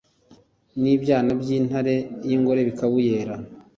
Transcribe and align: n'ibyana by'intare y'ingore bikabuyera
n'ibyana 0.81 1.31
by'intare 1.41 1.95
y'ingore 2.27 2.61
bikabuyera 2.67 3.33